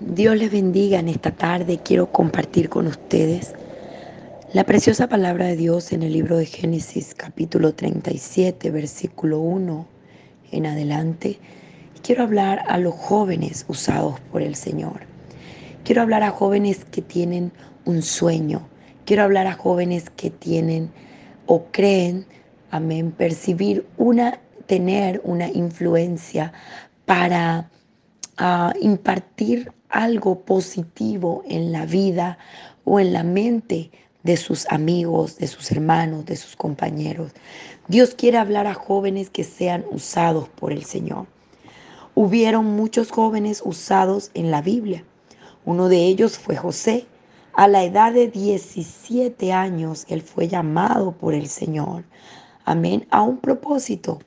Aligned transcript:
Dios 0.00 0.36
les 0.36 0.52
bendiga 0.52 1.00
en 1.00 1.08
esta 1.08 1.32
tarde. 1.32 1.80
Quiero 1.82 2.12
compartir 2.12 2.68
con 2.68 2.86
ustedes 2.86 3.54
la 4.52 4.62
preciosa 4.62 5.08
palabra 5.08 5.46
de 5.46 5.56
Dios 5.56 5.92
en 5.92 6.04
el 6.04 6.12
libro 6.12 6.36
de 6.36 6.46
Génesis 6.46 7.16
capítulo 7.16 7.74
37, 7.74 8.70
versículo 8.70 9.40
1 9.40 9.88
en 10.52 10.66
adelante. 10.66 11.40
Quiero 12.00 12.22
hablar 12.22 12.62
a 12.68 12.78
los 12.78 12.94
jóvenes 12.94 13.64
usados 13.66 14.20
por 14.30 14.40
el 14.40 14.54
Señor. 14.54 15.00
Quiero 15.82 16.02
hablar 16.02 16.22
a 16.22 16.30
jóvenes 16.30 16.84
que 16.84 17.02
tienen 17.02 17.50
un 17.84 18.02
sueño. 18.02 18.68
Quiero 19.04 19.24
hablar 19.24 19.48
a 19.48 19.54
jóvenes 19.54 20.10
que 20.10 20.30
tienen 20.30 20.92
o 21.46 21.64
creen, 21.72 22.24
amén, 22.70 23.10
percibir 23.10 23.84
una, 23.96 24.38
tener 24.66 25.20
una 25.24 25.48
influencia 25.48 26.52
para 27.04 27.68
uh, 28.38 28.70
impartir 28.80 29.72
algo 29.88 30.40
positivo 30.40 31.42
en 31.46 31.72
la 31.72 31.86
vida 31.86 32.38
o 32.84 33.00
en 33.00 33.12
la 33.12 33.22
mente 33.22 33.90
de 34.22 34.36
sus 34.36 34.66
amigos, 34.70 35.38
de 35.38 35.46
sus 35.46 35.70
hermanos, 35.70 36.26
de 36.26 36.36
sus 36.36 36.56
compañeros. 36.56 37.32
Dios 37.88 38.14
quiere 38.14 38.38
hablar 38.38 38.66
a 38.66 38.74
jóvenes 38.74 39.30
que 39.30 39.44
sean 39.44 39.84
usados 39.90 40.48
por 40.48 40.72
el 40.72 40.84
Señor. 40.84 41.26
Hubieron 42.14 42.66
muchos 42.66 43.10
jóvenes 43.10 43.62
usados 43.64 44.30
en 44.34 44.50
la 44.50 44.60
Biblia. 44.60 45.04
Uno 45.64 45.88
de 45.88 46.04
ellos 46.04 46.38
fue 46.38 46.56
José. 46.56 47.06
A 47.54 47.68
la 47.68 47.84
edad 47.84 48.12
de 48.12 48.28
17 48.28 49.52
años, 49.52 50.04
él 50.08 50.22
fue 50.22 50.48
llamado 50.48 51.12
por 51.12 51.34
el 51.34 51.48
Señor. 51.48 52.04
Amén. 52.64 53.06
A 53.10 53.22
un 53.22 53.38
propósito. 53.38 54.20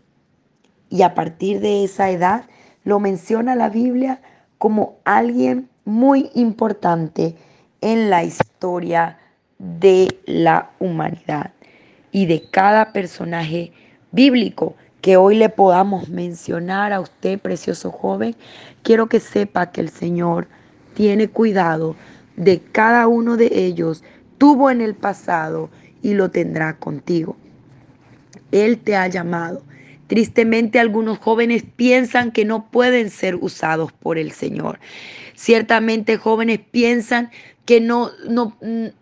Y 0.89 1.03
a 1.03 1.13
partir 1.13 1.59
de 1.59 1.83
esa 1.83 2.09
edad, 2.09 2.45
lo 2.83 2.99
menciona 2.99 3.55
la 3.55 3.69
Biblia 3.69 4.21
como 4.61 4.99
alguien 5.05 5.67
muy 5.85 6.29
importante 6.35 7.35
en 7.81 8.11
la 8.11 8.23
historia 8.23 9.17
de 9.57 10.19
la 10.27 10.69
humanidad 10.77 11.49
y 12.11 12.27
de 12.27 12.47
cada 12.51 12.93
personaje 12.93 13.71
bíblico 14.11 14.75
que 15.01 15.17
hoy 15.17 15.35
le 15.35 15.49
podamos 15.49 16.09
mencionar 16.09 16.93
a 16.93 16.99
usted, 16.99 17.39
precioso 17.39 17.89
joven, 17.89 18.35
quiero 18.83 19.07
que 19.07 19.19
sepa 19.19 19.71
que 19.71 19.81
el 19.81 19.89
Señor 19.89 20.47
tiene 20.93 21.27
cuidado 21.27 21.95
de 22.35 22.59
cada 22.59 23.07
uno 23.07 23.37
de 23.37 23.65
ellos, 23.65 24.03
tuvo 24.37 24.69
en 24.69 24.81
el 24.81 24.93
pasado 24.93 25.71
y 26.03 26.13
lo 26.13 26.29
tendrá 26.29 26.77
contigo. 26.77 27.35
Él 28.51 28.77
te 28.77 28.95
ha 28.95 29.07
llamado 29.07 29.63
Tristemente 30.11 30.77
algunos 30.77 31.19
jóvenes 31.19 31.63
piensan 31.77 32.33
que 32.33 32.43
no 32.43 32.69
pueden 32.69 33.09
ser 33.09 33.35
usados 33.35 33.93
por 33.93 34.17
el 34.17 34.33
Señor. 34.33 34.77
Ciertamente 35.35 36.17
jóvenes 36.17 36.59
piensan 36.69 37.31
que 37.63 37.79
no, 37.79 38.09
no, 38.27 38.57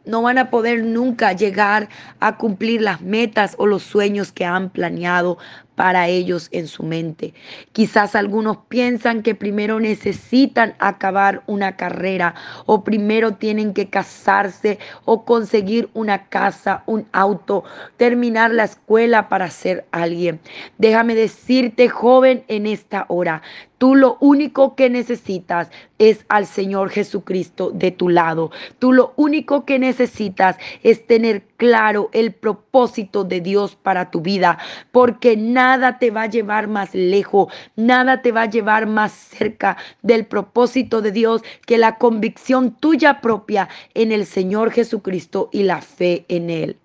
no, 0.05 0.21
van 0.21 0.37
a 0.37 0.51
poder 0.51 0.83
nunca 0.83 1.33
llegar 1.33 1.89
a 2.19 2.37
cumplir 2.37 2.83
las 2.83 3.01
metas 3.01 3.55
o 3.57 3.65
los 3.65 3.81
sueños 3.81 4.31
que 4.31 4.45
han 4.45 4.69
planeado 4.69 5.39
para 5.79 6.09
ellos 6.09 6.49
en 6.51 6.67
su 6.67 6.83
mente. 6.83 7.33
Quizás 7.71 8.13
algunos 8.13 8.57
piensan 8.67 9.23
que 9.23 9.33
primero 9.33 9.79
necesitan 9.79 10.75
acabar 10.77 11.41
una 11.47 11.77
carrera 11.77 12.35
o 12.65 12.83
primero 12.83 13.35
tienen 13.35 13.73
que 13.73 13.89
casarse 13.89 14.77
o 15.05 15.23
conseguir 15.23 15.89
una 15.93 16.27
casa, 16.27 16.83
un 16.85 17.07
auto, 17.13 17.63
terminar 17.95 18.51
la 18.51 18.65
escuela 18.65 19.29
para 19.29 19.49
ser 19.49 19.85
alguien. 19.91 20.41
Déjame 20.79 21.15
decirte, 21.15 21.87
joven, 21.87 22.43
en 22.49 22.65
esta 22.65 23.05
hora, 23.07 23.41
Tú 23.79 23.95
lo 23.95 24.17
único 24.19 24.75
que 24.75 24.89
necesitas 24.89 25.71
es 25.99 26.25
al 26.27 26.45
Señor 26.45 26.89
Jesucristo 26.89 27.71
de 27.71 27.91
tu 27.91 28.09
lado. 28.09 28.51
Tú 28.77 28.91
lo 28.91 29.13
único 29.15 29.63
que 29.63 29.79
necesitas 29.79 30.57
es 30.83 31.07
tener 31.07 31.43
claro 31.55 32.09
el 32.11 32.33
propósito 32.33 33.23
de 33.23 33.39
Dios 33.39 33.77
para 33.77 34.11
tu 34.11 34.19
vida, 34.19 34.57
porque 34.91 35.37
nada 35.37 35.68
te 35.99 36.09
va 36.09 36.23
a 36.23 36.27
llevar 36.27 36.67
más 36.67 36.95
lejos, 36.95 37.53
nada 37.75 38.21
te 38.21 38.31
va 38.31 38.43
a 38.43 38.49
llevar 38.49 38.87
más 38.87 39.11
cerca 39.11 39.77
del 40.01 40.25
propósito 40.25 41.01
de 41.01 41.11
Dios 41.11 41.43
que 41.67 41.77
la 41.77 41.97
convicción 41.97 42.71
tuya 42.71 43.21
propia 43.21 43.69
en 43.93 44.11
el 44.11 44.25
Señor 44.25 44.71
Jesucristo 44.71 45.49
y 45.51 45.63
la 45.63 45.81
fe 45.81 46.25
en 46.27 46.49
Él. 46.49 46.77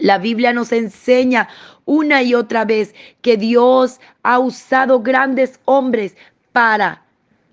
La 0.00 0.18
Biblia 0.18 0.52
nos 0.52 0.72
enseña 0.72 1.48
una 1.84 2.22
y 2.22 2.34
otra 2.34 2.64
vez 2.64 2.94
que 3.22 3.36
Dios 3.36 4.00
ha 4.22 4.38
usado 4.38 5.00
grandes 5.00 5.60
hombres 5.64 6.16
para 6.52 7.02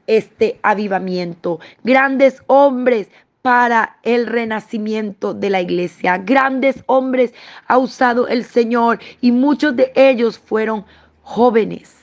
este 0.08 0.60
avivamiento, 0.64 1.60
grandes 1.84 2.44
hombres 2.48 3.10
para 3.42 3.98
el 4.04 4.28
renacimiento 4.28 5.34
de 5.34 5.50
la 5.50 5.62
iglesia. 5.62 6.18
Grandes 6.18 6.84
hombres 6.86 7.34
ha 7.68 7.78
usado 7.78 8.28
el 8.28 8.44
Señor 8.44 9.00
y 9.20 9.32
muchos 9.32 9.76
de 9.76 9.92
ellos 9.96 10.38
fueron 10.38 10.86
jóvenes. 11.22 11.96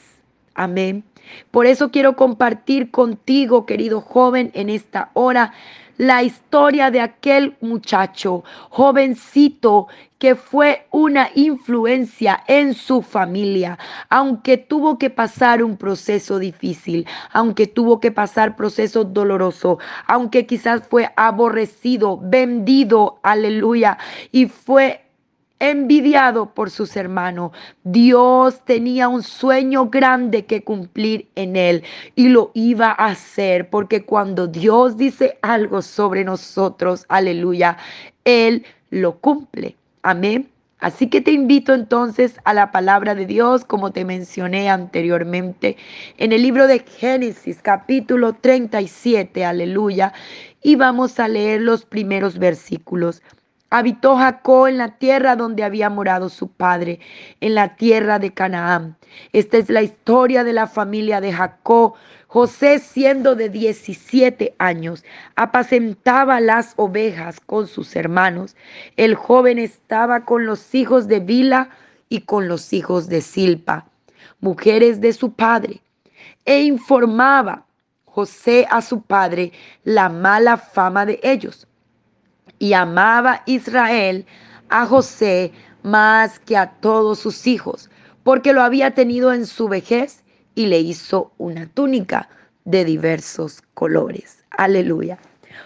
Amén. 0.54 1.04
Por 1.50 1.66
eso 1.66 1.90
quiero 1.90 2.16
compartir 2.16 2.90
contigo, 2.90 3.66
querido 3.66 4.00
joven, 4.00 4.50
en 4.54 4.70
esta 4.70 5.10
hora 5.14 5.52
la 5.98 6.22
historia 6.22 6.90
de 6.90 7.00
aquel 7.00 7.56
muchacho, 7.60 8.44
jovencito, 8.70 9.88
que 10.18 10.34
fue 10.34 10.86
una 10.90 11.30
influencia 11.34 12.42
en 12.46 12.74
su 12.74 13.02
familia, 13.02 13.78
aunque 14.08 14.56
tuvo 14.56 14.98
que 14.98 15.10
pasar 15.10 15.62
un 15.62 15.76
proceso 15.76 16.38
difícil, 16.38 17.06
aunque 17.32 17.66
tuvo 17.66 18.00
que 18.00 18.10
pasar 18.10 18.56
proceso 18.56 19.04
doloroso, 19.04 19.78
aunque 20.06 20.46
quizás 20.46 20.82
fue 20.88 21.10
aborrecido, 21.16 22.18
vendido, 22.22 23.20
aleluya, 23.22 23.98
y 24.32 24.46
fue 24.46 25.07
envidiado 25.60 26.54
por 26.54 26.70
sus 26.70 26.96
hermanos. 26.96 27.52
Dios 27.84 28.64
tenía 28.64 29.08
un 29.08 29.22
sueño 29.22 29.88
grande 29.88 30.44
que 30.46 30.62
cumplir 30.62 31.28
en 31.34 31.56
él 31.56 31.82
y 32.14 32.28
lo 32.28 32.50
iba 32.54 32.88
a 32.88 33.06
hacer 33.06 33.70
porque 33.70 34.04
cuando 34.04 34.46
Dios 34.46 34.96
dice 34.96 35.38
algo 35.42 35.82
sobre 35.82 36.24
nosotros, 36.24 37.04
aleluya, 37.08 37.76
Él 38.24 38.64
lo 38.90 39.18
cumple. 39.18 39.76
Amén. 40.02 40.48
Así 40.80 41.08
que 41.08 41.20
te 41.20 41.32
invito 41.32 41.74
entonces 41.74 42.36
a 42.44 42.54
la 42.54 42.70
palabra 42.70 43.16
de 43.16 43.26
Dios, 43.26 43.64
como 43.64 43.90
te 43.90 44.04
mencioné 44.04 44.70
anteriormente, 44.70 45.76
en 46.18 46.32
el 46.32 46.42
libro 46.42 46.68
de 46.68 46.78
Génesis 46.78 47.60
capítulo 47.60 48.34
37, 48.34 49.44
aleluya, 49.44 50.12
y 50.62 50.76
vamos 50.76 51.18
a 51.18 51.26
leer 51.26 51.62
los 51.62 51.84
primeros 51.84 52.38
versículos. 52.38 53.22
Habitó 53.70 54.16
Jacob 54.16 54.66
en 54.66 54.78
la 54.78 54.96
tierra 54.96 55.36
donde 55.36 55.62
había 55.62 55.90
morado 55.90 56.30
su 56.30 56.48
padre, 56.48 57.00
en 57.42 57.54
la 57.54 57.76
tierra 57.76 58.18
de 58.18 58.32
Canaán. 58.32 58.96
Esta 59.34 59.58
es 59.58 59.68
la 59.68 59.82
historia 59.82 60.42
de 60.42 60.54
la 60.54 60.66
familia 60.66 61.20
de 61.20 61.34
Jacob. 61.34 61.92
José, 62.28 62.78
siendo 62.78 63.34
de 63.34 63.50
17 63.50 64.54
años, 64.58 65.04
apacentaba 65.36 66.40
las 66.40 66.72
ovejas 66.76 67.40
con 67.40 67.66
sus 67.66 67.94
hermanos. 67.94 68.56
El 68.96 69.14
joven 69.14 69.58
estaba 69.58 70.24
con 70.24 70.46
los 70.46 70.74
hijos 70.74 71.06
de 71.06 71.20
Bila 71.20 71.68
y 72.08 72.22
con 72.22 72.48
los 72.48 72.72
hijos 72.72 73.08
de 73.08 73.20
Silpa, 73.20 73.84
mujeres 74.40 75.02
de 75.02 75.12
su 75.12 75.32
padre, 75.32 75.82
e 76.46 76.62
informaba 76.62 77.66
José 78.06 78.66
a 78.70 78.80
su 78.80 79.02
padre 79.02 79.52
la 79.84 80.08
mala 80.08 80.56
fama 80.56 81.04
de 81.04 81.20
ellos 81.22 81.67
y 82.58 82.72
amaba 82.72 83.42
Israel 83.46 84.26
a 84.68 84.86
José 84.86 85.52
más 85.82 86.38
que 86.40 86.56
a 86.56 86.70
todos 86.80 87.18
sus 87.18 87.46
hijos, 87.46 87.90
porque 88.22 88.52
lo 88.52 88.62
había 88.62 88.92
tenido 88.92 89.32
en 89.32 89.46
su 89.46 89.68
vejez 89.68 90.24
y 90.54 90.66
le 90.66 90.80
hizo 90.80 91.32
una 91.38 91.66
túnica 91.66 92.28
de 92.64 92.84
diversos 92.84 93.62
colores. 93.74 94.44
Aleluya. 94.50 95.18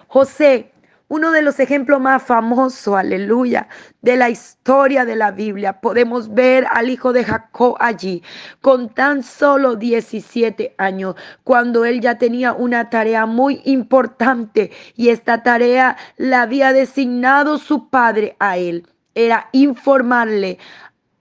José 0.08 0.71
uno 1.12 1.30
de 1.30 1.42
los 1.42 1.60
ejemplos 1.60 2.00
más 2.00 2.22
famosos, 2.22 2.96
aleluya, 2.96 3.68
de 4.00 4.16
la 4.16 4.30
historia 4.30 5.04
de 5.04 5.14
la 5.14 5.30
Biblia. 5.30 5.78
Podemos 5.78 6.32
ver 6.32 6.66
al 6.72 6.88
hijo 6.88 7.12
de 7.12 7.22
Jacob 7.22 7.76
allí 7.80 8.22
con 8.62 8.88
tan 8.88 9.22
solo 9.22 9.76
17 9.76 10.74
años, 10.78 11.14
cuando 11.44 11.84
él 11.84 12.00
ya 12.00 12.16
tenía 12.16 12.54
una 12.54 12.88
tarea 12.88 13.26
muy 13.26 13.60
importante 13.66 14.70
y 14.96 15.10
esta 15.10 15.42
tarea 15.42 15.98
la 16.16 16.40
había 16.40 16.72
designado 16.72 17.58
su 17.58 17.90
padre 17.90 18.34
a 18.38 18.56
él. 18.56 18.86
Era 19.14 19.50
informarle 19.52 20.56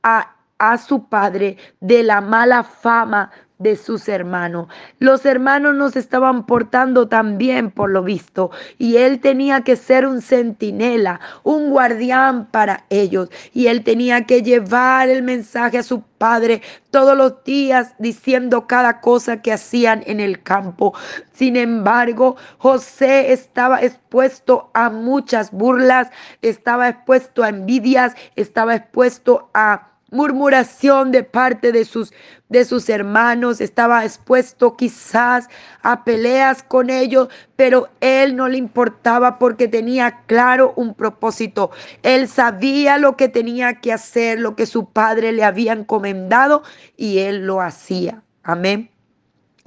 a, 0.03 0.35
a 0.57 0.77
su 0.77 1.09
padre 1.09 1.57
de 1.81 2.03
la 2.03 2.21
mala 2.21 2.63
fama 2.63 3.29
de 3.61 3.75
sus 3.75 4.07
hermanos. 4.09 4.67
Los 4.99 5.25
hermanos 5.25 5.75
no 5.75 5.89
se 5.89 5.99
estaban 5.99 6.45
portando 6.45 7.07
tan 7.07 7.37
bien 7.37 7.71
por 7.71 7.89
lo 7.89 8.03
visto 8.03 8.51
y 8.77 8.97
él 8.97 9.19
tenía 9.19 9.61
que 9.61 9.75
ser 9.75 10.05
un 10.05 10.21
centinela, 10.21 11.19
un 11.43 11.69
guardián 11.69 12.47
para 12.47 12.85
ellos 12.89 13.29
y 13.53 13.67
él 13.67 13.83
tenía 13.83 14.25
que 14.25 14.41
llevar 14.41 15.09
el 15.09 15.23
mensaje 15.23 15.77
a 15.77 15.83
su 15.83 16.01
padre 16.21 16.61
todos 16.91 17.17
los 17.17 17.43
días 17.43 17.95
diciendo 17.97 18.67
cada 18.67 19.01
cosa 19.01 19.41
que 19.41 19.53
hacían 19.53 20.03
en 20.05 20.19
el 20.19 20.43
campo. 20.43 20.93
Sin 21.33 21.55
embargo, 21.55 22.35
José 22.59 23.31
estaba 23.31 23.81
expuesto 23.81 24.69
a 24.73 24.89
muchas 24.89 25.51
burlas, 25.51 26.09
estaba 26.41 26.89
expuesto 26.89 27.43
a 27.43 27.49
envidias, 27.49 28.15
estaba 28.35 28.75
expuesto 28.75 29.49
a 29.53 29.90
murmuración 30.11 31.11
de 31.11 31.23
parte 31.23 31.71
de 31.71 31.85
sus, 31.85 32.13
de 32.49 32.63
sus 32.65 32.89
hermanos, 32.89 33.61
estaba 33.61 34.05
expuesto 34.05 34.75
quizás 34.77 35.47
a 35.81 36.03
peleas 36.03 36.61
con 36.61 36.89
ellos, 36.89 37.29
pero 37.55 37.89
él 38.01 38.35
no 38.35 38.47
le 38.47 38.57
importaba 38.57 39.39
porque 39.39 39.67
tenía 39.67 40.21
claro 40.27 40.73
un 40.75 40.93
propósito. 40.93 41.71
Él 42.03 42.27
sabía 42.27 42.97
lo 42.97 43.17
que 43.17 43.29
tenía 43.29 43.79
que 43.79 43.93
hacer, 43.93 44.39
lo 44.39 44.55
que 44.55 44.65
su 44.65 44.85
padre 44.89 45.31
le 45.31 45.43
había 45.43 45.73
encomendado 45.73 46.61
y 46.97 47.19
él 47.19 47.47
lo 47.47 47.61
hacía. 47.61 48.21
Amén. 48.43 48.91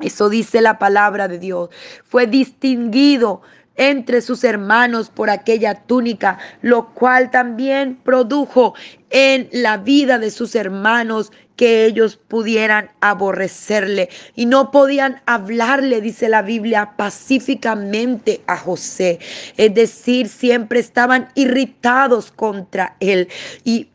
Eso 0.00 0.28
dice 0.28 0.60
la 0.60 0.78
palabra 0.78 1.28
de 1.28 1.38
Dios. 1.38 1.70
Fue 2.04 2.26
distinguido 2.26 3.42
entre 3.76 4.20
sus 4.20 4.44
hermanos 4.44 5.10
por 5.10 5.30
aquella 5.30 5.74
túnica, 5.74 6.38
lo 6.62 6.90
cual 6.94 7.30
también 7.30 7.96
produjo 7.96 8.74
en 9.10 9.48
la 9.52 9.76
vida 9.78 10.18
de 10.18 10.30
sus 10.30 10.54
hermanos 10.54 11.32
que 11.56 11.86
ellos 11.86 12.16
pudieran 12.16 12.90
aborrecerle 13.00 14.08
y 14.34 14.46
no 14.46 14.70
podían 14.70 15.22
hablarle, 15.26 16.00
dice 16.00 16.28
la 16.28 16.42
Biblia, 16.42 16.94
pacíficamente 16.96 18.42
a 18.46 18.56
José. 18.56 19.20
Es 19.56 19.74
decir, 19.74 20.28
siempre 20.28 20.80
estaban 20.80 21.28
irritados 21.34 22.32
contra 22.32 22.96
él 23.00 23.28
y 23.64 23.88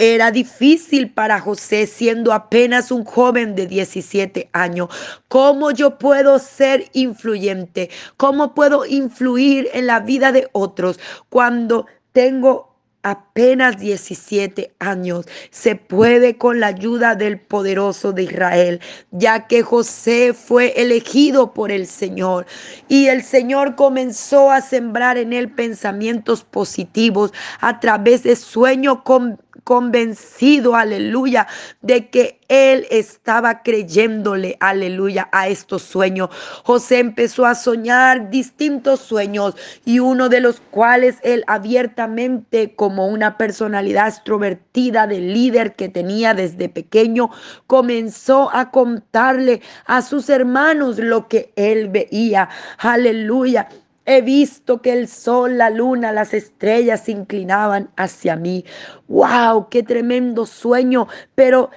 era 0.00 0.30
difícil 0.30 1.12
para 1.12 1.40
José 1.40 1.86
siendo 1.86 2.32
apenas 2.32 2.90
un 2.90 3.04
joven 3.04 3.54
de 3.54 3.66
17 3.66 4.48
años. 4.54 4.88
¿Cómo 5.28 5.72
yo 5.72 5.98
puedo 5.98 6.38
ser 6.38 6.88
influyente? 6.94 7.90
¿Cómo 8.16 8.54
puedo 8.54 8.86
influir 8.86 9.68
en 9.74 9.86
la 9.86 10.00
vida 10.00 10.32
de 10.32 10.48
otros 10.52 10.98
cuando 11.28 11.84
tengo 12.12 12.74
apenas 13.02 13.29
17 13.40 14.72
años, 14.78 15.26
se 15.50 15.74
puede 15.74 16.36
con 16.36 16.60
la 16.60 16.68
ayuda 16.68 17.14
del 17.14 17.40
poderoso 17.40 18.12
de 18.12 18.24
Israel, 18.24 18.80
ya 19.10 19.46
que 19.46 19.62
José 19.62 20.34
fue 20.34 20.74
elegido 20.76 21.54
por 21.54 21.70
el 21.70 21.86
Señor 21.86 22.46
y 22.88 23.06
el 23.06 23.22
Señor 23.22 23.76
comenzó 23.76 24.50
a 24.50 24.60
sembrar 24.60 25.16
en 25.16 25.32
él 25.32 25.50
pensamientos 25.50 26.44
positivos 26.44 27.32
a 27.60 27.80
través 27.80 28.22
de 28.24 28.36
sueños 28.36 28.98
con 29.04 29.38
convencido, 29.64 30.74
aleluya, 30.74 31.46
de 31.82 32.08
que 32.10 32.40
él 32.48 32.86
estaba 32.90 33.62
creyéndole, 33.62 34.56
aleluya, 34.58 35.28
a 35.30 35.48
estos 35.48 35.82
sueños. 35.82 36.30
José 36.64 36.98
empezó 36.98 37.46
a 37.46 37.54
soñar 37.54 38.30
distintos 38.30 39.00
sueños 39.00 39.54
y 39.84 40.00
uno 40.00 40.28
de 40.28 40.40
los 40.40 40.60
cuales 40.60 41.18
él 41.22 41.44
abiertamente, 41.46 42.74
como 42.74 43.06
una 43.06 43.29
personalidad 43.36 44.08
extrovertida 44.08 45.06
de 45.06 45.20
líder 45.20 45.74
que 45.74 45.88
tenía 45.88 46.34
desde 46.34 46.68
pequeño, 46.68 47.30
comenzó 47.66 48.50
a 48.52 48.70
contarle 48.70 49.60
a 49.86 50.02
sus 50.02 50.28
hermanos 50.28 50.98
lo 50.98 51.28
que 51.28 51.52
él 51.56 51.88
veía, 51.88 52.48
aleluya. 52.78 53.68
He 54.06 54.22
visto 54.22 54.82
que 54.82 54.92
el 54.92 55.06
sol, 55.06 55.58
la 55.58 55.70
luna, 55.70 56.10
las 56.10 56.34
estrellas 56.34 57.04
se 57.04 57.12
inclinaban 57.12 57.90
hacia 57.96 58.34
mí. 58.34 58.64
¡Wow! 59.08 59.68
¡Qué 59.68 59.82
tremendo 59.82 60.46
sueño! 60.46 61.06
Pero, 61.34 61.70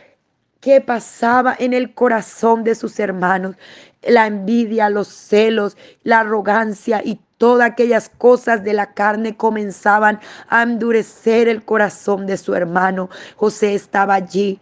¿qué 0.60 0.82
pasaba 0.82 1.56
en 1.60 1.74
el 1.74 1.94
corazón 1.94 2.64
de 2.64 2.76
sus 2.76 3.00
hermanos? 3.00 3.56
La 4.02 4.26
envidia, 4.26 4.90
los 4.90 5.10
celos, 5.10 5.78
la 6.04 6.22
arrogancia 6.22 7.02
y 7.04 7.20
todas 7.44 7.70
aquellas 7.70 8.08
cosas 8.08 8.64
de 8.64 8.72
la 8.72 8.94
carne 8.94 9.36
comenzaban 9.36 10.22
a 10.48 10.64
endurecer 10.64 11.50
el 11.50 11.66
corazón 11.66 12.26
de 12.26 12.38
su 12.38 12.56
hermano. 12.56 13.10
José 13.36 13.74
estaba 13.74 14.14
allí 14.14 14.62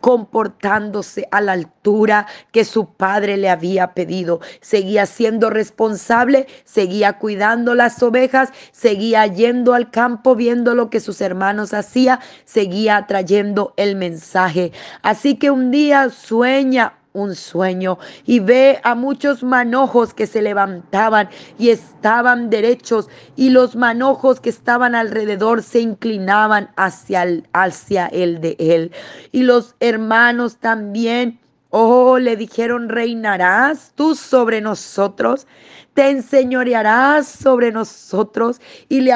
comportándose 0.00 1.26
a 1.32 1.40
la 1.40 1.50
altura 1.50 2.28
que 2.52 2.64
su 2.64 2.86
padre 2.86 3.36
le 3.36 3.50
había 3.50 3.94
pedido. 3.94 4.38
Seguía 4.60 5.06
siendo 5.06 5.50
responsable, 5.50 6.46
seguía 6.64 7.14
cuidando 7.18 7.74
las 7.74 8.00
ovejas, 8.00 8.50
seguía 8.70 9.26
yendo 9.26 9.74
al 9.74 9.90
campo 9.90 10.36
viendo 10.36 10.76
lo 10.76 10.88
que 10.88 11.00
sus 11.00 11.20
hermanos 11.20 11.74
hacían, 11.74 12.20
seguía 12.44 13.06
trayendo 13.08 13.74
el 13.76 13.96
mensaje. 13.96 14.70
Así 15.02 15.34
que 15.34 15.50
un 15.50 15.72
día 15.72 16.10
sueña 16.10 16.94
un 17.14 17.36
sueño 17.36 17.96
y 18.26 18.40
ve 18.40 18.80
a 18.82 18.96
muchos 18.96 19.44
manojos 19.44 20.12
que 20.12 20.26
se 20.26 20.42
levantaban 20.42 21.28
y 21.58 21.70
estaban 21.70 22.50
derechos 22.50 23.08
y 23.36 23.50
los 23.50 23.76
manojos 23.76 24.40
que 24.40 24.50
estaban 24.50 24.96
alrededor 24.96 25.62
se 25.62 25.80
inclinaban 25.80 26.70
hacia 26.76 27.22
el, 27.22 27.48
hacia 27.52 28.10
de 28.40 28.56
él. 28.58 28.90
Y 29.30 29.44
los 29.44 29.76
hermanos 29.78 30.56
también, 30.56 31.38
oh, 31.70 32.18
le 32.18 32.36
dijeron, 32.36 32.88
reinarás 32.88 33.92
tú 33.94 34.16
sobre 34.16 34.60
nosotros 34.60 35.46
te 35.94 36.10
enseñorearás 36.10 37.26
sobre 37.26 37.70
nosotros 37.70 38.60
y 38.88 39.00
le, 39.00 39.12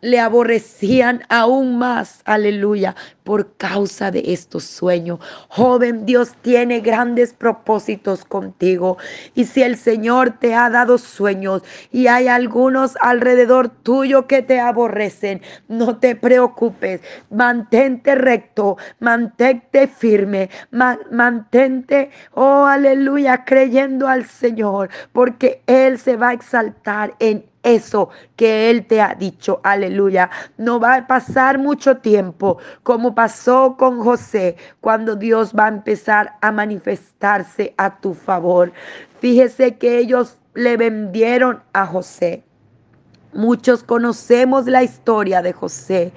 le 0.00 0.20
aborrecían 0.20 1.22
aún 1.28 1.78
más, 1.78 2.22
aleluya, 2.24 2.94
por 3.24 3.56
causa 3.56 4.10
de 4.10 4.22
estos 4.26 4.64
sueños. 4.64 5.20
Joven, 5.48 6.06
Dios 6.06 6.32
tiene 6.42 6.80
grandes 6.80 7.32
propósitos 7.32 8.24
contigo. 8.24 8.98
Y 9.34 9.44
si 9.44 9.62
el 9.62 9.76
Señor 9.76 10.38
te 10.38 10.54
ha 10.54 10.70
dado 10.70 10.98
sueños 10.98 11.62
y 11.90 12.06
hay 12.06 12.28
algunos 12.28 12.96
alrededor 13.00 13.68
tuyo 13.68 14.26
que 14.26 14.42
te 14.42 14.60
aborrecen, 14.60 15.42
no 15.68 15.98
te 15.98 16.16
preocupes. 16.16 17.00
Mantente 17.30 18.14
recto, 18.14 18.76
mantente 19.00 19.86
firme, 19.86 20.50
mantente, 20.70 22.10
oh 22.32 22.64
aleluya, 22.64 23.44
creyendo 23.44 24.08
al 24.08 24.24
Señor, 24.24 24.88
porque 25.12 25.62
Él 25.66 25.98
va 26.16 26.30
a 26.30 26.32
exaltar 26.32 27.14
en 27.18 27.44
eso 27.62 28.10
que 28.36 28.70
Él 28.70 28.86
te 28.86 29.00
ha 29.00 29.14
dicho. 29.14 29.60
Aleluya. 29.62 30.30
No 30.58 30.80
va 30.80 30.96
a 30.96 31.06
pasar 31.06 31.58
mucho 31.58 31.96
tiempo 31.98 32.58
como 32.82 33.14
pasó 33.14 33.76
con 33.76 34.00
José 34.00 34.56
cuando 34.80 35.16
Dios 35.16 35.52
va 35.58 35.66
a 35.66 35.68
empezar 35.68 36.36
a 36.40 36.52
manifestarse 36.52 37.74
a 37.76 37.98
tu 38.00 38.14
favor. 38.14 38.72
Fíjese 39.20 39.76
que 39.76 39.98
ellos 39.98 40.38
le 40.54 40.76
vendieron 40.76 41.62
a 41.72 41.86
José. 41.86 42.42
Muchos 43.32 43.82
conocemos 43.82 44.66
la 44.66 44.82
historia 44.82 45.40
de 45.40 45.52
José 45.52 46.12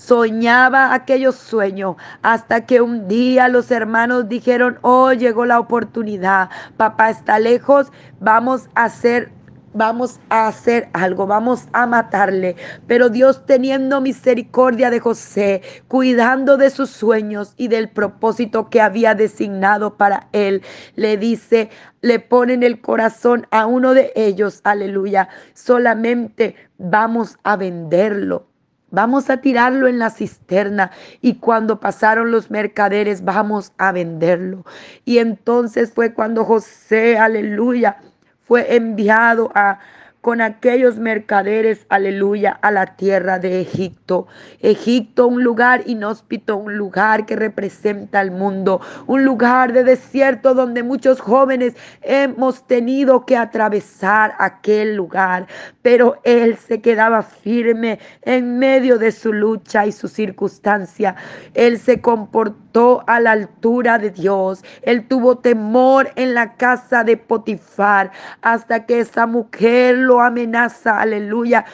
soñaba 0.00 0.94
aquellos 0.94 1.34
sueños 1.34 1.96
hasta 2.22 2.64
que 2.64 2.80
un 2.80 3.06
día 3.06 3.48
los 3.48 3.70
hermanos 3.70 4.28
dijeron, 4.28 4.78
oh, 4.80 5.12
llegó 5.12 5.44
la 5.44 5.60
oportunidad, 5.60 6.48
papá 6.76 7.10
está 7.10 7.38
lejos, 7.38 7.92
vamos 8.18 8.68
a 8.74 8.84
hacer 8.84 9.30
vamos 9.72 10.18
a 10.30 10.48
hacer 10.48 10.88
algo, 10.94 11.28
vamos 11.28 11.68
a 11.72 11.86
matarle. 11.86 12.56
Pero 12.88 13.08
Dios 13.08 13.46
teniendo 13.46 14.00
misericordia 14.00 14.90
de 14.90 14.98
José, 14.98 15.62
cuidando 15.86 16.56
de 16.56 16.70
sus 16.70 16.90
sueños 16.90 17.54
y 17.56 17.68
del 17.68 17.88
propósito 17.88 18.68
que 18.68 18.80
había 18.80 19.14
designado 19.14 19.96
para 19.96 20.28
él, 20.32 20.62
le 20.96 21.16
dice, 21.16 21.70
le 22.00 22.18
pone 22.18 22.54
en 22.54 22.64
el 22.64 22.80
corazón 22.80 23.46
a 23.52 23.66
uno 23.66 23.94
de 23.94 24.12
ellos, 24.16 24.60
aleluya, 24.64 25.28
solamente 25.54 26.56
vamos 26.78 27.38
a 27.44 27.54
venderlo. 27.54 28.49
Vamos 28.90 29.30
a 29.30 29.36
tirarlo 29.38 29.86
en 29.86 29.98
la 29.98 30.10
cisterna 30.10 30.90
y 31.20 31.36
cuando 31.36 31.78
pasaron 31.78 32.30
los 32.30 32.50
mercaderes 32.50 33.24
vamos 33.24 33.72
a 33.78 33.92
venderlo. 33.92 34.64
Y 35.04 35.18
entonces 35.18 35.92
fue 35.92 36.12
cuando 36.12 36.44
José, 36.44 37.16
aleluya, 37.16 37.98
fue 38.42 38.74
enviado 38.74 39.52
a 39.54 39.78
con 40.20 40.40
aquellos 40.40 40.98
mercaderes, 40.98 41.86
aleluya, 41.88 42.58
a 42.62 42.70
la 42.70 42.96
tierra 42.96 43.38
de 43.38 43.60
Egipto. 43.60 44.26
Egipto, 44.60 45.26
un 45.26 45.42
lugar 45.42 45.82
inhóspito, 45.86 46.56
un 46.56 46.76
lugar 46.76 47.26
que 47.26 47.36
representa 47.36 48.20
al 48.20 48.30
mundo, 48.30 48.80
un 49.06 49.24
lugar 49.24 49.72
de 49.72 49.84
desierto 49.84 50.54
donde 50.54 50.82
muchos 50.82 51.20
jóvenes 51.20 51.74
hemos 52.02 52.66
tenido 52.66 53.24
que 53.24 53.36
atravesar 53.36 54.34
aquel 54.38 54.94
lugar, 54.94 55.46
pero 55.82 56.20
él 56.24 56.56
se 56.56 56.80
quedaba 56.80 57.22
firme 57.22 57.98
en 58.22 58.58
medio 58.58 58.98
de 58.98 59.12
su 59.12 59.32
lucha 59.32 59.86
y 59.86 59.92
su 59.92 60.08
circunstancia. 60.08 61.16
Él 61.54 61.78
se 61.78 62.00
comportó 62.00 62.69
a 63.06 63.20
la 63.20 63.32
altura 63.32 63.98
de 63.98 64.10
Dios. 64.10 64.62
Él 64.82 65.06
tuvo 65.08 65.38
temor 65.38 66.10
en 66.14 66.34
la 66.34 66.54
casa 66.54 67.02
de 67.02 67.16
Potifar 67.16 68.12
hasta 68.42 68.86
que 68.86 69.00
esa 69.00 69.26
mujer 69.26 69.96
lo 69.96 70.20
amenaza, 70.20 71.00
aleluya, 71.00 71.64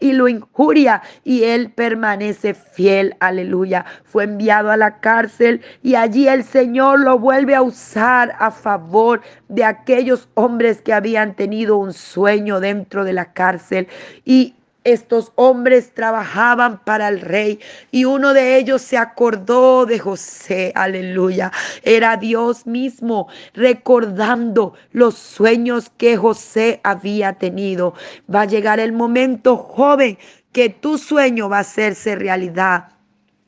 y 0.00 0.12
lo 0.12 0.28
injuria 0.28 1.02
y 1.24 1.44
él 1.44 1.70
permanece 1.70 2.54
fiel, 2.54 3.14
aleluya. 3.20 3.84
Fue 4.02 4.24
enviado 4.24 4.70
a 4.70 4.76
la 4.78 4.98
cárcel 4.98 5.60
y 5.82 5.94
allí 5.94 6.26
el 6.26 6.42
Señor 6.42 7.00
lo 7.00 7.18
vuelve 7.18 7.54
a 7.54 7.62
usar 7.62 8.34
a 8.38 8.50
favor 8.50 9.20
de 9.48 9.62
aquellos 9.62 10.28
hombres 10.34 10.80
que 10.80 10.94
habían 10.94 11.36
tenido 11.36 11.76
un 11.76 11.92
sueño 11.92 12.60
dentro 12.60 13.04
de 13.04 13.12
la 13.12 13.32
cárcel 13.34 13.88
y 14.24 14.54
estos 14.84 15.32
hombres 15.34 15.92
trabajaban 15.94 16.82
para 16.84 17.08
el 17.08 17.20
rey 17.20 17.60
y 17.90 18.04
uno 18.04 18.32
de 18.32 18.56
ellos 18.56 18.82
se 18.82 18.96
acordó 18.96 19.86
de 19.86 19.98
José, 19.98 20.72
aleluya. 20.74 21.52
Era 21.82 22.16
Dios 22.16 22.66
mismo 22.66 23.28
recordando 23.54 24.74
los 24.92 25.16
sueños 25.16 25.90
que 25.96 26.16
José 26.16 26.80
había 26.82 27.34
tenido. 27.34 27.94
Va 28.32 28.42
a 28.42 28.46
llegar 28.46 28.80
el 28.80 28.92
momento, 28.92 29.56
joven, 29.56 30.18
que 30.52 30.68
tu 30.68 30.98
sueño 30.98 31.48
va 31.48 31.58
a 31.58 31.60
hacerse 31.60 32.16
realidad. 32.16 32.88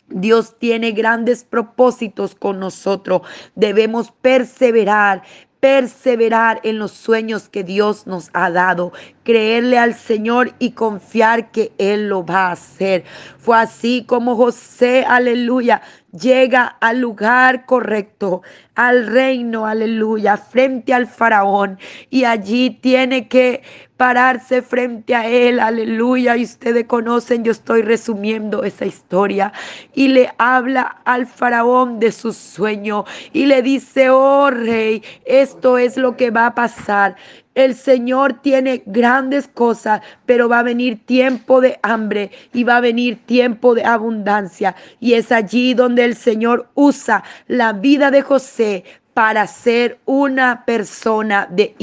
Dios 0.08 0.58
tiene 0.58 0.92
grandes 0.92 1.44
propósitos 1.44 2.34
con 2.34 2.60
nosotros. 2.60 3.22
Debemos 3.54 4.10
perseverar, 4.10 5.22
perseverar 5.62 6.60
en 6.64 6.80
los 6.80 6.90
sueños 6.90 7.48
que 7.48 7.62
Dios 7.62 8.08
nos 8.08 8.30
ha 8.32 8.50
dado, 8.50 8.92
creerle 9.22 9.78
al 9.78 9.94
Señor 9.94 10.52
y 10.58 10.72
confiar 10.72 11.52
que 11.52 11.70
Él 11.78 12.08
lo 12.08 12.26
va 12.26 12.48
a 12.48 12.52
hacer. 12.52 13.04
Fue 13.38 13.56
así 13.56 14.02
como 14.04 14.34
José, 14.34 15.04
aleluya, 15.06 15.80
llega 16.12 16.64
al 16.80 17.00
lugar 17.00 17.66
correcto, 17.66 18.42
al 18.74 19.06
reino, 19.06 19.66
aleluya, 19.66 20.36
frente 20.36 20.94
al 20.94 21.06
faraón. 21.06 21.78
Y 22.10 22.24
allí 22.24 22.70
tiene 22.70 23.28
que 23.28 23.62
pararse 23.96 24.62
frente 24.62 25.14
a 25.14 25.26
él, 25.26 25.60
aleluya. 25.60 26.36
Y 26.36 26.44
ustedes 26.44 26.86
conocen, 26.86 27.44
yo 27.44 27.52
estoy 27.52 27.82
resumiendo 27.82 28.64
esa 28.64 28.86
historia. 28.86 29.52
Y 29.94 30.08
le 30.08 30.32
habla 30.38 31.00
al 31.04 31.26
faraón 31.26 31.98
de 31.98 32.12
su 32.12 32.32
sueño 32.32 33.04
y 33.32 33.46
le 33.46 33.62
dice, 33.62 34.10
oh 34.10 34.50
rey, 34.50 35.02
esto 35.24 35.78
es 35.78 35.96
lo 35.96 36.16
que 36.16 36.30
va 36.30 36.46
a 36.46 36.54
pasar. 36.54 37.16
El 37.54 37.74
Señor 37.74 38.40
tiene 38.40 38.82
grandes 38.86 39.46
cosas, 39.46 40.00
pero 40.24 40.48
va 40.48 40.60
a 40.60 40.62
venir 40.62 41.04
tiempo 41.04 41.60
de 41.60 41.78
hambre 41.82 42.30
y 42.52 42.64
va 42.64 42.78
a 42.78 42.80
venir 42.80 43.26
tiempo 43.26 43.74
de 43.74 43.84
abundancia. 43.84 44.74
Y 45.00 45.14
es 45.14 45.30
allí 45.30 45.74
donde 45.74 46.04
el 46.04 46.16
Señor 46.16 46.70
usa 46.74 47.22
la 47.48 47.74
vida 47.74 48.10
de 48.10 48.22
José 48.22 48.84
para 49.14 49.46
ser 49.46 49.98
una 50.06 50.64
persona 50.64 51.46
de, 51.50 51.74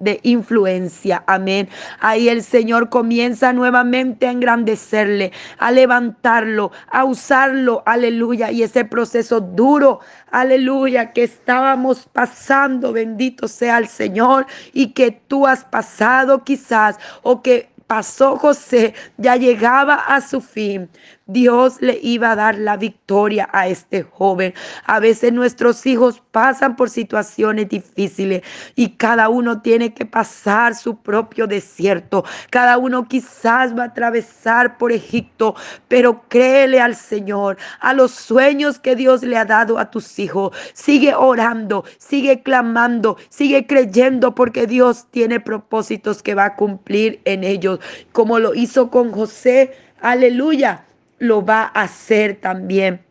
de 0.00 0.20
influencia. 0.22 1.22
Amén. 1.26 1.68
Ahí 2.00 2.28
el 2.28 2.42
Señor 2.42 2.88
comienza 2.88 3.52
nuevamente 3.52 4.26
a 4.26 4.32
engrandecerle, 4.32 5.32
a 5.58 5.70
levantarlo, 5.70 6.72
a 6.90 7.04
usarlo. 7.04 7.82
Aleluya. 7.86 8.50
Y 8.50 8.62
ese 8.62 8.84
proceso 8.84 9.40
duro, 9.40 10.00
aleluya, 10.32 11.12
que 11.12 11.24
estábamos 11.24 12.08
pasando, 12.12 12.92
bendito 12.92 13.46
sea 13.46 13.78
el 13.78 13.86
Señor, 13.86 14.46
y 14.72 14.88
que 14.88 15.12
tú 15.12 15.46
has 15.46 15.64
pasado 15.64 16.42
quizás, 16.42 16.98
o 17.22 17.42
que 17.42 17.70
pasó 17.90 18.36
José, 18.36 18.94
ya 19.16 19.34
llegaba 19.34 19.94
a 19.94 20.20
su 20.20 20.40
fin. 20.40 20.88
Dios 21.32 21.80
le 21.80 21.98
iba 22.02 22.32
a 22.32 22.36
dar 22.36 22.58
la 22.58 22.76
victoria 22.76 23.48
a 23.52 23.68
este 23.68 24.02
joven. 24.02 24.52
A 24.84 24.98
veces 25.00 25.32
nuestros 25.32 25.86
hijos 25.86 26.22
pasan 26.32 26.76
por 26.76 26.90
situaciones 26.90 27.68
difíciles 27.68 28.42
y 28.74 28.90
cada 28.90 29.28
uno 29.28 29.62
tiene 29.62 29.94
que 29.94 30.04
pasar 30.04 30.74
su 30.74 30.96
propio 30.96 31.46
desierto. 31.46 32.24
Cada 32.50 32.78
uno 32.78 33.06
quizás 33.06 33.76
va 33.76 33.84
a 33.84 33.86
atravesar 33.86 34.76
por 34.78 34.92
Egipto, 34.92 35.54
pero 35.88 36.22
créele 36.28 36.80
al 36.80 36.96
Señor, 36.96 37.56
a 37.80 37.94
los 37.94 38.10
sueños 38.10 38.78
que 38.78 38.96
Dios 38.96 39.22
le 39.22 39.36
ha 39.36 39.44
dado 39.44 39.78
a 39.78 39.90
tus 39.90 40.18
hijos. 40.18 40.56
Sigue 40.72 41.14
orando, 41.14 41.84
sigue 41.98 42.42
clamando, 42.42 43.16
sigue 43.28 43.66
creyendo 43.66 44.34
porque 44.34 44.66
Dios 44.66 45.06
tiene 45.10 45.40
propósitos 45.40 46.22
que 46.22 46.34
va 46.34 46.46
a 46.46 46.56
cumplir 46.56 47.20
en 47.24 47.44
ellos, 47.44 47.78
como 48.12 48.38
lo 48.38 48.54
hizo 48.54 48.90
con 48.90 49.12
José. 49.12 49.72
Aleluya 50.00 50.84
lo 51.20 51.44
va 51.44 51.62
a 51.62 51.82
hacer 51.82 52.40
también 52.40 53.06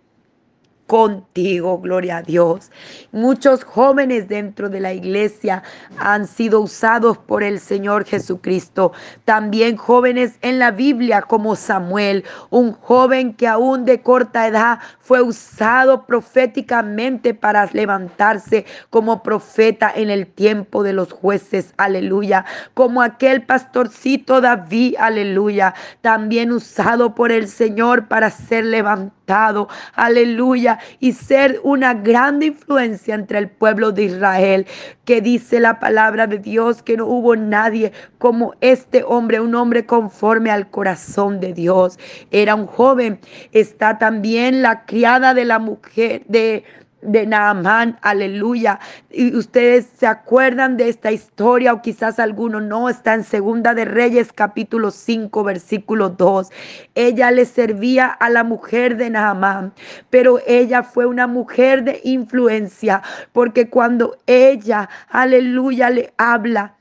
contigo, 0.89 1.77
gloria 1.77 2.17
a 2.17 2.21
Dios. 2.23 2.71
Muchos 3.11 3.63
jóvenes 3.63 4.27
dentro 4.27 4.69
de 4.69 4.79
la 4.79 4.91
iglesia 4.91 5.61
han 5.99 6.25
sido 6.25 6.61
usados 6.61 7.15
por 7.15 7.43
el 7.43 7.59
Señor 7.59 8.05
Jesucristo. 8.05 8.91
También 9.23 9.77
jóvenes 9.77 10.39
en 10.41 10.57
la 10.57 10.71
Biblia 10.71 11.21
como 11.21 11.55
Samuel, 11.55 12.25
un 12.49 12.73
joven 12.73 13.35
que 13.35 13.47
aún 13.47 13.85
de 13.85 14.01
corta 14.01 14.47
edad 14.47 14.79
fue 14.99 15.21
usado 15.21 16.07
proféticamente 16.07 17.35
para 17.35 17.69
levantarse 17.71 18.65
como 18.89 19.21
profeta 19.21 19.91
en 19.95 20.09
el 20.09 20.25
tiempo 20.25 20.81
de 20.81 20.93
los 20.93 21.11
jueces, 21.11 21.71
aleluya. 21.77 22.45
Como 22.73 23.03
aquel 23.03 23.43
pastorcito 23.43 24.41
David, 24.41 24.95
aleluya. 24.97 25.75
También 26.01 26.51
usado 26.51 27.13
por 27.13 27.31
el 27.31 27.47
Señor 27.47 28.07
para 28.07 28.31
ser 28.31 28.65
levantado, 28.65 29.67
aleluya 29.93 30.78
y 30.99 31.13
ser 31.13 31.59
una 31.63 31.93
grande 31.93 32.47
influencia 32.47 33.15
entre 33.15 33.39
el 33.39 33.49
pueblo 33.49 33.91
de 33.91 34.03
Israel, 34.03 34.65
que 35.05 35.21
dice 35.21 35.59
la 35.59 35.79
palabra 35.79 36.27
de 36.27 36.37
Dios 36.37 36.81
que 36.81 36.97
no 36.97 37.05
hubo 37.05 37.35
nadie 37.35 37.91
como 38.17 38.53
este 38.61 39.03
hombre, 39.03 39.39
un 39.39 39.55
hombre 39.55 39.85
conforme 39.85 40.51
al 40.51 40.69
corazón 40.69 41.39
de 41.39 41.53
Dios. 41.53 41.97
Era 42.31 42.55
un 42.55 42.67
joven. 42.67 43.19
Está 43.51 43.97
también 43.97 44.61
la 44.61 44.85
criada 44.85 45.33
de 45.33 45.45
la 45.45 45.59
mujer 45.59 46.23
de 46.27 46.63
de 47.01 47.25
Naamán, 47.25 47.97
aleluya. 48.01 48.79
Y 49.09 49.35
ustedes 49.35 49.87
se 49.97 50.07
acuerdan 50.07 50.77
de 50.77 50.89
esta 50.89 51.11
historia 51.11 51.73
o 51.73 51.81
quizás 51.81 52.19
alguno 52.19 52.61
no, 52.61 52.89
está 52.89 53.13
en 53.13 53.23
Segunda 53.23 53.73
de 53.73 53.85
Reyes 53.85 54.31
capítulo 54.33 54.91
5 54.91 55.43
versículo 55.43 56.09
2. 56.09 56.49
Ella 56.95 57.31
le 57.31 57.45
servía 57.45 58.07
a 58.07 58.29
la 58.29 58.43
mujer 58.43 58.97
de 58.97 59.09
Naamán, 59.09 59.73
pero 60.09 60.39
ella 60.45 60.83
fue 60.83 61.05
una 61.05 61.27
mujer 61.27 61.83
de 61.83 62.01
influencia, 62.03 63.01
porque 63.31 63.69
cuando 63.69 64.17
ella, 64.27 64.89
aleluya, 65.09 65.89
le 65.89 66.13
habla, 66.17 66.75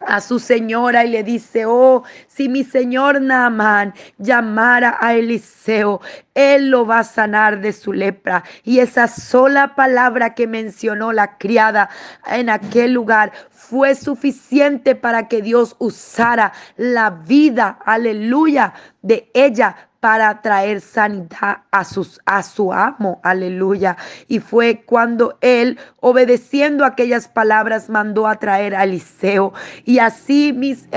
a 0.00 0.20
su 0.20 0.38
señora 0.38 1.04
y 1.04 1.10
le 1.10 1.22
dice, 1.22 1.64
oh, 1.66 2.04
si 2.28 2.48
mi 2.48 2.64
señor 2.64 3.20
Naamán 3.20 3.94
llamara 4.18 4.96
a 5.00 5.14
Eliseo, 5.14 6.00
él 6.34 6.70
lo 6.70 6.86
va 6.86 7.00
a 7.00 7.04
sanar 7.04 7.60
de 7.60 7.72
su 7.72 7.92
lepra. 7.92 8.44
Y 8.62 8.78
esa 8.78 9.08
sola 9.08 9.74
palabra 9.74 10.34
que 10.34 10.46
mencionó 10.46 11.12
la 11.12 11.38
criada 11.38 11.88
en 12.26 12.50
aquel 12.50 12.92
lugar 12.92 13.32
fue 13.50 13.94
suficiente 13.94 14.94
para 14.94 15.28
que 15.28 15.42
Dios 15.42 15.74
usara 15.78 16.52
la 16.76 17.10
vida, 17.10 17.78
aleluya, 17.84 18.74
de 19.02 19.30
ella 19.34 19.85
para 20.00 20.40
traer 20.42 20.80
sanidad 20.80 21.58
a, 21.70 21.84
sus, 21.84 22.20
a 22.26 22.42
su 22.42 22.72
amo. 22.72 23.20
Aleluya. 23.22 23.96
Y 24.28 24.40
fue 24.40 24.82
cuando 24.86 25.38
él, 25.40 25.78
obedeciendo 26.00 26.84
aquellas 26.84 27.28
palabras, 27.28 27.88
mandó 27.88 28.26
a 28.26 28.36
traer 28.36 28.74
a 28.74 28.84
Eliseo. 28.84 29.52
Y 29.84 29.98
así 29.98 30.52
mis, 30.52 30.88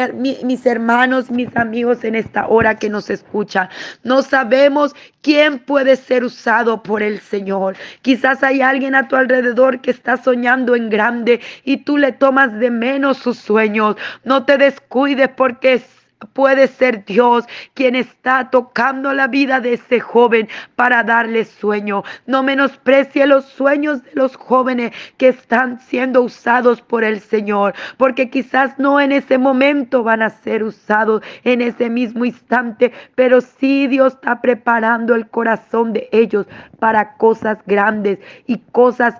mis 0.43 0.65
hermanos, 0.65 1.31
mis 1.31 1.55
amigos 1.55 2.03
en 2.03 2.15
esta 2.15 2.47
hora 2.47 2.75
que 2.75 2.89
nos 2.89 3.09
escuchan, 3.09 3.69
no 4.03 4.21
sabemos 4.21 4.95
quién 5.21 5.59
puede 5.59 5.95
ser 5.95 6.23
usado 6.23 6.83
por 6.83 7.03
el 7.03 7.19
Señor. 7.19 7.75
Quizás 8.01 8.43
hay 8.43 8.61
alguien 8.61 8.95
a 8.95 9.07
tu 9.07 9.15
alrededor 9.15 9.81
que 9.81 9.91
está 9.91 10.17
soñando 10.17 10.75
en 10.75 10.89
grande 10.89 11.41
y 11.63 11.77
tú 11.77 11.97
le 11.97 12.11
tomas 12.11 12.57
de 12.59 12.69
menos 12.69 13.17
sus 13.17 13.37
sueños. 13.37 13.95
No 14.23 14.45
te 14.45 14.57
descuides 14.57 15.29
porque 15.35 15.81
Puede 16.33 16.67
ser 16.67 17.05
Dios 17.05 17.45
quien 17.73 17.95
está 17.95 18.49
tocando 18.49 19.13
la 19.13 19.27
vida 19.27 19.61
de 19.61 19.73
ese 19.73 20.01
joven 20.01 20.49
para 20.75 21.01
darle 21.03 21.45
sueño. 21.45 22.03
No 22.27 22.43
menosprecie 22.43 23.25
los 23.25 23.45
sueños 23.45 24.03
de 24.03 24.11
los 24.15 24.35
jóvenes 24.35 24.91
que 25.17 25.29
están 25.29 25.79
siendo 25.79 26.21
usados 26.21 26.81
por 26.81 27.05
el 27.05 27.21
Señor, 27.21 27.73
porque 27.97 28.29
quizás 28.29 28.77
no 28.77 28.99
en 28.99 29.13
ese 29.13 29.37
momento 29.37 30.03
van 30.03 30.21
a 30.21 30.29
ser 30.29 30.63
usados 30.63 31.21
en 31.45 31.61
ese 31.61 31.89
mismo 31.89 32.25
instante, 32.25 32.91
pero 33.15 33.39
sí 33.39 33.87
Dios 33.87 34.13
está 34.15 34.41
preparando 34.41 35.15
el 35.15 35.29
corazón 35.29 35.93
de 35.93 36.09
ellos 36.11 36.47
para 36.79 37.13
cosas 37.15 37.59
grandes 37.65 38.19
y 38.45 38.57
cosas 38.57 39.15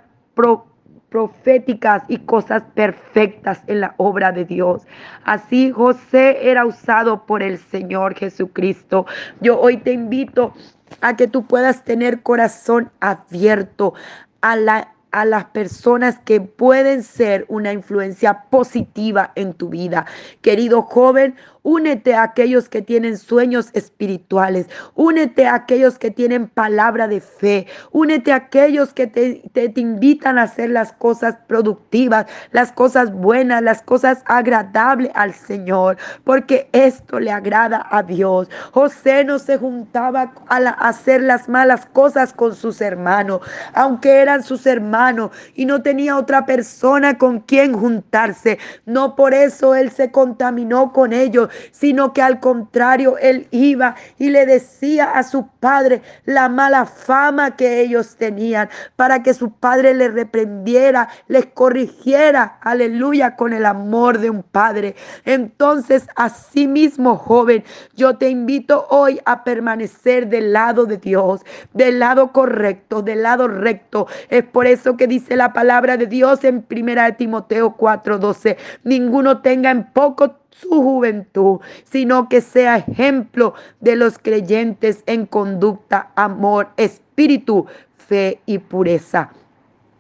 proféticas 1.10 2.04
y 2.08 2.18
cosas 2.20 2.64
perfectas 2.74 3.62
en 3.68 3.82
la 3.82 3.94
obra 3.98 4.32
de 4.32 4.46
Dios. 4.46 4.84
Así 5.24 5.72
José 5.72 6.50
era 6.50 6.66
usado 6.66 7.26
por 7.26 7.44
el 7.44 7.58
Señor 7.58 8.16
Jesucristo. 8.16 9.06
Yo 9.42 9.60
hoy 9.60 9.78
te 9.78 9.92
invito 9.92 10.54
a 11.02 11.16
que 11.16 11.28
tú 11.28 11.46
puedas 11.46 11.84
tener 11.84 12.22
corazón 12.22 12.92
abierto 13.00 13.94
a 14.42 14.56
la 14.56 14.94
a 15.12 15.26
las 15.26 15.46
personas 15.46 16.20
que 16.20 16.40
pueden 16.40 17.04
ser 17.04 17.46
una 17.48 17.74
influencia 17.74 18.44
positiva 18.50 19.32
en 19.36 19.54
tu 19.54 19.70
vida. 19.70 20.06
Querido 20.42 20.84
joven, 20.84 21.36
Únete 21.72 22.16
a 22.16 22.24
aquellos 22.24 22.68
que 22.68 22.82
tienen 22.82 23.16
sueños 23.16 23.70
espirituales. 23.74 24.66
Únete 24.96 25.46
a 25.46 25.54
aquellos 25.54 26.00
que 26.00 26.10
tienen 26.10 26.48
palabra 26.48 27.08
de 27.08 27.22
fe. 27.22 27.68
Únete 27.92 28.32
a 28.32 28.38
aquellos 28.38 28.92
que 28.92 29.06
te, 29.06 29.44
te, 29.54 29.72
invitan 29.80 30.40
a 30.40 30.44
hacer 30.44 30.72
las 30.72 30.94
cosas 30.94 31.38
productivas, 31.46 32.26
las 32.54 32.72
cosas 32.72 33.14
buenas, 33.14 33.62
las 33.62 33.84
cosas 33.84 34.24
agradables 34.26 35.12
al 35.14 35.32
Señor. 35.32 35.98
Porque 36.24 36.68
esto 36.72 37.20
le 37.20 37.32
agrada 37.32 37.86
a 37.92 38.02
Dios. 38.02 38.50
José 38.72 39.24
no 39.24 39.38
se 39.38 39.60
juntaba 39.60 40.34
a, 40.48 40.58
a 40.58 40.90
hacer 40.90 41.22
las 41.22 41.48
malas 41.48 41.86
cosas 41.94 42.34
con 42.34 42.56
sus 42.56 42.82
hermanos. 42.82 43.42
Aunque 43.76 44.22
eran 44.22 44.42
sus 44.42 44.66
hermanos 44.66 45.30
y 45.54 45.68
no 45.68 45.84
tenía 45.84 46.18
otra 46.18 46.48
persona 46.48 47.20
con 47.20 47.42
quien 47.42 47.74
juntarse. 47.74 48.58
No 48.88 49.16
por 49.16 49.36
eso 49.36 49.76
él 49.76 49.92
se 49.92 50.10
contaminó 50.10 50.92
con 50.92 51.14
ellos 51.14 51.50
sino 51.72 52.14
que 52.14 52.22
al 52.22 52.40
contrario, 52.40 53.18
él 53.18 53.48
iba 53.52 53.96
y 54.18 54.30
le 54.30 54.46
decía 54.46 55.12
a 55.12 55.24
su 55.24 55.48
padre 55.60 56.02
la 56.26 56.50
mala 56.50 56.86
fama 56.86 57.56
que 57.56 57.82
ellos 57.82 58.16
tenían, 58.16 58.70
para 58.96 59.24
que 59.24 59.34
su 59.34 59.52
padre 59.52 59.94
les 59.94 60.14
reprendiera, 60.14 61.10
les 61.28 61.46
corrigiera, 61.48 62.58
aleluya, 62.62 63.36
con 63.36 63.54
el 63.54 63.66
amor 63.66 64.20
de 64.20 64.30
un 64.30 64.44
padre. 64.44 64.96
Entonces, 65.26 66.08
así 66.16 66.68
mismo, 66.68 67.16
joven, 67.16 67.64
yo 67.96 68.18
te 68.18 68.30
invito 68.30 68.88
hoy 68.90 69.20
a 69.26 69.44
permanecer 69.44 70.28
del 70.28 70.54
lado 70.54 70.86
de 70.86 70.98
Dios, 70.98 71.42
del 71.74 72.00
lado 72.00 72.32
correcto, 72.32 73.02
del 73.02 73.24
lado 73.24 73.48
recto. 73.48 74.08
Es 74.30 74.44
por 74.44 74.68
eso 74.68 74.98
que 74.98 75.08
dice 75.08 75.36
la 75.36 75.54
palabra 75.54 75.98
de 75.98 76.08
Dios 76.08 76.44
en 76.44 76.66
1 76.70 77.16
Timoteo 77.18 77.76
4:12, 77.78 78.58
ninguno 78.84 79.42
tenga 79.42 79.72
en 79.72 79.84
poco 79.92 80.36
su 80.60 80.82
juventud, 80.82 81.60
sino 81.84 82.28
que 82.30 82.42
sea 82.42 82.78
ejemplo 82.78 83.54
de 83.80 83.96
los 83.96 84.18
creyentes 84.20 85.04
en 85.06 85.26
conducta, 85.26 86.12
amor, 86.16 86.70
espíritu, 86.78 87.66
fe 87.98 88.42
y 88.46 88.58
pureza. 88.60 89.32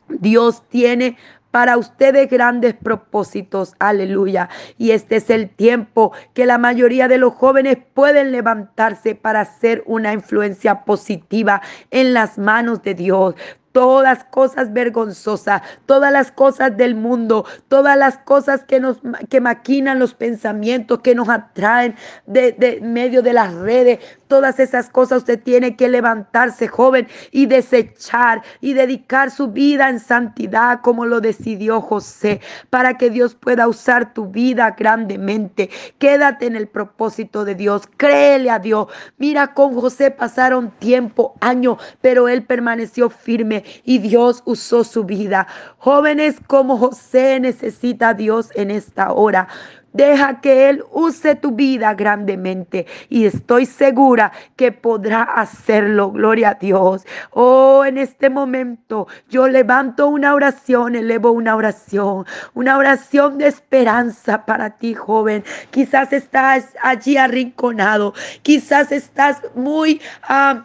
Dios 0.09 0.63
tiene 0.69 1.17
para 1.51 1.77
ustedes 1.77 2.29
grandes 2.29 2.75
propósitos. 2.75 3.73
Aleluya. 3.79 4.49
Y 4.77 4.91
este 4.91 5.17
es 5.17 5.29
el 5.29 5.49
tiempo 5.49 6.11
que 6.33 6.45
la 6.45 6.57
mayoría 6.57 7.07
de 7.07 7.17
los 7.17 7.33
jóvenes 7.33 7.77
pueden 7.93 8.31
levantarse 8.31 9.15
para 9.15 9.41
hacer 9.41 9.83
una 9.85 10.13
influencia 10.13 10.83
positiva 10.83 11.61
en 11.91 12.13
las 12.13 12.37
manos 12.37 12.83
de 12.83 12.93
Dios 12.93 13.35
todas 13.71 14.23
cosas 14.25 14.73
vergonzosas, 14.73 15.61
todas 15.85 16.11
las 16.11 16.31
cosas 16.31 16.75
del 16.75 16.95
mundo, 16.95 17.45
todas 17.67 17.97
las 17.97 18.17
cosas 18.17 18.63
que 18.63 18.79
nos 18.79 18.97
que 19.29 19.41
maquinan 19.41 19.99
los 19.99 20.13
pensamientos, 20.13 20.99
que 20.99 21.15
nos 21.15 21.29
atraen 21.29 21.95
de, 22.25 22.53
de 22.53 22.81
medio 22.81 23.21
de 23.21 23.33
las 23.33 23.53
redes, 23.53 23.99
todas 24.27 24.59
esas 24.59 24.89
cosas 24.89 25.19
usted 25.19 25.41
tiene 25.41 25.75
que 25.75 25.89
levantarse 25.89 26.67
joven 26.67 27.07
y 27.31 27.45
desechar 27.47 28.43
y 28.61 28.73
dedicar 28.73 29.31
su 29.31 29.49
vida 29.49 29.89
en 29.89 29.99
santidad 29.99 30.81
como 30.81 31.05
lo 31.05 31.19
decidió 31.21 31.81
José, 31.81 32.41
para 32.69 32.97
que 32.97 33.09
Dios 33.09 33.35
pueda 33.35 33.67
usar 33.67 34.13
tu 34.13 34.27
vida 34.27 34.75
grandemente. 34.77 35.69
Quédate 35.97 36.45
en 36.45 36.55
el 36.55 36.67
propósito 36.67 37.45
de 37.45 37.55
Dios, 37.55 37.83
créele 37.97 38.49
a 38.49 38.59
Dios. 38.59 38.87
Mira, 39.17 39.53
con 39.53 39.73
José 39.73 40.11
pasaron 40.11 40.71
tiempo, 40.71 41.35
años, 41.41 41.77
pero 42.01 42.27
él 42.27 42.43
permaneció 42.43 43.09
firme 43.09 43.58
y 43.83 43.99
Dios 43.99 44.41
usó 44.45 44.83
su 44.83 45.03
vida. 45.03 45.47
Jóvenes 45.77 46.37
como 46.47 46.77
José 46.77 47.39
necesita 47.39 48.09
a 48.09 48.13
Dios 48.13 48.49
en 48.55 48.71
esta 48.71 49.11
hora. 49.13 49.47
Deja 49.93 50.39
que 50.39 50.69
Él 50.69 50.83
use 50.91 51.35
tu 51.35 51.51
vida 51.51 51.95
grandemente 51.95 52.85
y 53.09 53.25
estoy 53.25 53.65
segura 53.65 54.31
que 54.55 54.71
podrá 54.71 55.23
hacerlo. 55.23 56.11
Gloria 56.11 56.49
a 56.49 56.53
Dios. 56.55 57.05
Oh, 57.31 57.83
en 57.83 57.97
este 57.97 58.29
momento 58.29 59.07
yo 59.29 59.47
levanto 59.47 60.07
una 60.07 60.35
oración, 60.35 60.95
elevo 60.95 61.31
una 61.31 61.55
oración, 61.55 62.25
una 62.53 62.77
oración 62.77 63.39
de 63.39 63.47
esperanza 63.47 64.45
para 64.45 64.69
ti, 64.77 64.93
joven. 64.93 65.43
Quizás 65.71 66.13
estás 66.13 66.67
allí 66.83 67.17
arrinconado, 67.17 68.13
quizás 68.43 68.91
estás 68.91 69.41
muy... 69.55 69.99
Uh, 70.29 70.61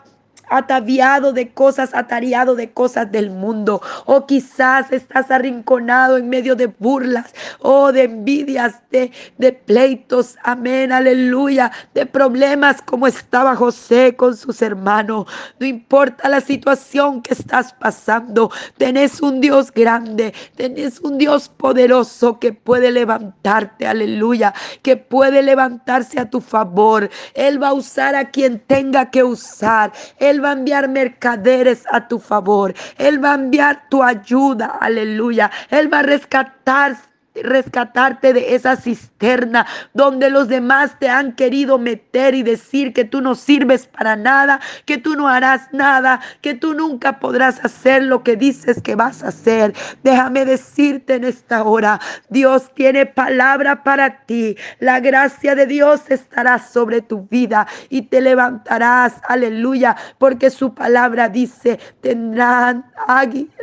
ataviado 0.48 1.32
de 1.32 1.50
cosas, 1.52 1.94
atareado 1.94 2.54
de 2.54 2.70
cosas 2.70 3.10
del 3.10 3.30
mundo. 3.30 3.80
O 4.06 4.26
quizás 4.26 4.92
estás 4.92 5.30
arrinconado 5.30 6.16
en 6.16 6.28
medio 6.28 6.54
de 6.56 6.66
burlas 6.66 7.34
o 7.60 7.92
de 7.92 8.04
envidias, 8.04 8.80
de, 8.90 9.12
de 9.38 9.52
pleitos. 9.52 10.36
Amén, 10.42 10.92
aleluya. 10.92 11.70
De 11.94 12.06
problemas 12.06 12.82
como 12.82 13.06
estaba 13.06 13.56
José 13.56 14.14
con 14.16 14.36
sus 14.36 14.62
hermanos. 14.62 15.26
No 15.58 15.66
importa 15.66 16.28
la 16.28 16.40
situación 16.40 17.22
que 17.22 17.34
estás 17.34 17.72
pasando. 17.72 18.50
Tenés 18.76 19.20
un 19.20 19.40
Dios 19.40 19.72
grande. 19.72 20.34
Tenés 20.56 21.00
un 21.00 21.18
Dios 21.18 21.48
poderoso 21.48 22.38
que 22.38 22.52
puede 22.52 22.90
levantarte. 22.90 23.86
Aleluya. 23.86 24.54
Que 24.82 24.96
puede 24.96 25.42
levantarse 25.42 26.20
a 26.20 26.30
tu 26.30 26.40
favor. 26.40 27.10
Él 27.34 27.62
va 27.62 27.68
a 27.68 27.74
usar 27.74 28.14
a 28.14 28.30
quien 28.30 28.60
tenga 28.60 29.10
que 29.10 29.24
usar. 29.24 29.92
Él 30.18 30.33
va 30.42 30.50
a 30.50 30.52
enviar 30.52 30.88
mercaderes 30.88 31.84
a 31.90 32.08
tu 32.08 32.18
favor. 32.18 32.74
Él 32.98 33.22
va 33.22 33.32
a 33.32 33.34
enviar 33.34 33.88
tu 33.90 34.02
ayuda. 34.02 34.78
Aleluya. 34.80 35.50
Él 35.70 35.92
va 35.92 35.98
a 35.98 36.02
rescatar 36.02 36.96
rescatarte 37.42 38.32
de 38.32 38.54
esa 38.54 38.76
cisterna 38.76 39.66
donde 39.92 40.30
los 40.30 40.48
demás 40.48 40.98
te 40.98 41.08
han 41.08 41.32
querido 41.32 41.78
meter 41.78 42.34
y 42.34 42.42
decir 42.42 42.92
que 42.92 43.04
tú 43.04 43.20
no 43.20 43.34
sirves 43.34 43.86
para 43.86 44.16
nada, 44.16 44.60
que 44.84 44.98
tú 44.98 45.16
no 45.16 45.28
harás 45.28 45.72
nada, 45.72 46.20
que 46.40 46.54
tú 46.54 46.74
nunca 46.74 47.18
podrás 47.18 47.64
hacer 47.64 48.04
lo 48.04 48.22
que 48.22 48.36
dices 48.36 48.80
que 48.82 48.94
vas 48.94 49.22
a 49.22 49.28
hacer. 49.28 49.74
Déjame 50.02 50.44
decirte 50.44 51.14
en 51.14 51.24
esta 51.24 51.62
hora, 51.62 52.00
Dios 52.28 52.72
tiene 52.74 53.06
palabra 53.06 53.82
para 53.82 54.24
ti. 54.26 54.56
La 54.78 55.00
gracia 55.00 55.54
de 55.54 55.66
Dios 55.66 56.02
estará 56.08 56.58
sobre 56.58 57.00
tu 57.00 57.26
vida 57.28 57.66
y 57.88 58.02
te 58.02 58.20
levantarás, 58.20 59.14
aleluya, 59.28 59.96
porque 60.18 60.50
su 60.50 60.74
palabra 60.74 61.28
dice, 61.28 61.78
tendrán 62.00 62.84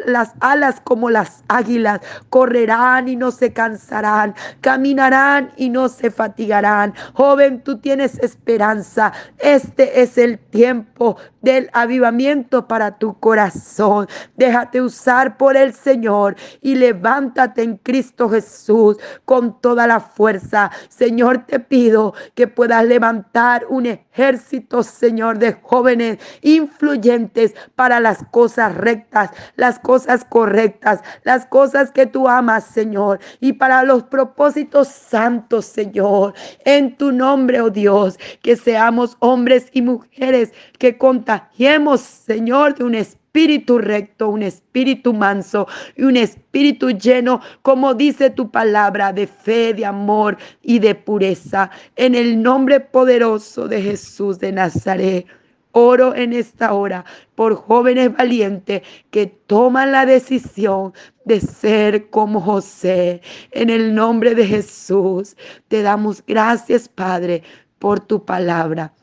las 0.05 0.34
alas 0.39 0.81
como 0.84 1.10
las 1.10 1.43
águilas, 1.47 2.01
correrán 2.29 3.07
y 3.07 3.15
no 3.15 3.31
se 3.31 3.53
cansarán, 3.62 4.34
caminarán 4.60 5.52
y 5.56 5.69
no 5.69 5.88
se 5.88 6.10
fatigarán. 6.10 6.95
Joven, 7.13 7.63
tú 7.63 7.78
tienes 7.78 8.17
esperanza. 8.17 9.13
Este 9.38 10.02
es 10.02 10.17
el 10.17 10.39
tiempo 10.39 11.17
del 11.41 11.69
avivamiento 11.74 12.67
para 12.67 12.97
tu 12.97 13.19
corazón. 13.19 14.08
Déjate 14.36 14.82
usar 14.82 15.38
por 15.38 15.56
el 15.56 15.74
Señor 15.74 16.36
y 16.62 16.74
levántate 16.74 17.62
en 17.62 17.78
Cristo 17.78 18.30
Jesús 18.30 18.97
con 19.26 19.60
toda 19.62 19.86
la 19.86 20.00
fuerza. 20.00 20.71
Señor, 20.89 21.45
te 21.45 21.60
pido 21.60 22.13
que 22.34 22.47
puedas 22.47 22.86
levantar 22.86 23.65
un 23.69 23.86
ejército, 23.86 24.82
Señor, 24.82 25.38
de 25.38 25.54
jóvenes 25.62 26.17
influyentes 26.41 27.54
para 27.76 28.00
las 28.00 28.24
cosas 28.32 28.76
rectas, 28.76 29.30
las 29.56 29.78
cosas 29.80 30.26
correctas, 30.26 31.02
las 31.24 31.45
cosas 31.45 31.91
que 31.91 32.06
tú 32.06 32.28
amas, 32.28 32.63
Señor. 32.63 33.19
Para 33.53 33.83
los 33.83 34.03
propósitos 34.03 34.87
santos, 34.87 35.65
Señor. 35.65 36.33
En 36.65 36.95
tu 36.97 37.11
nombre, 37.11 37.61
oh 37.61 37.69
Dios, 37.69 38.17
que 38.41 38.55
seamos 38.55 39.15
hombres 39.19 39.67
y 39.73 39.81
mujeres 39.81 40.51
que 40.79 40.97
contagiemos, 40.97 42.01
Señor, 42.01 42.75
de 42.75 42.83
un 42.83 42.95
espíritu 42.95 43.77
recto, 43.77 44.29
un 44.29 44.43
espíritu 44.43 45.13
manso 45.13 45.67
y 45.95 46.03
un 46.03 46.17
espíritu 46.17 46.89
lleno, 46.91 47.41
como 47.61 47.93
dice 47.93 48.29
tu 48.29 48.51
palabra, 48.51 49.13
de 49.13 49.27
fe, 49.27 49.73
de 49.73 49.85
amor 49.85 50.37
y 50.61 50.79
de 50.79 50.95
pureza. 50.95 51.71
En 51.95 52.15
el 52.15 52.41
nombre 52.41 52.79
poderoso 52.79 53.67
de 53.67 53.81
Jesús 53.81 54.39
de 54.39 54.51
Nazaret. 54.51 55.25
Oro 55.73 56.15
en 56.15 56.34
esta 56.34 56.73
hora 56.73 57.05
por 57.36 57.55
jóvenes 57.55 58.15
valientes 58.15 58.81
que 59.10 59.27
toman 59.27 59.91
la 59.91 60.05
decisión 60.05 60.93
de 61.25 61.39
ser 61.39 62.10
como 62.10 62.41
José. 62.41 63.21
En 63.51 63.69
el 63.69 63.95
nombre 63.95 64.36
de 64.36 64.45
Jesús, 64.45 65.38
te 65.67 65.81
damos 65.81 66.23
gracias, 66.25 66.89
Padre, 66.89 67.43
por 67.79 67.99
tu 67.99 68.25
palabra. 68.25 68.93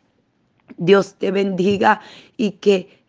Dios 0.77 1.15
te 1.15 1.31
bendiga 1.31 2.01
y 2.37 2.53
que 2.53 3.03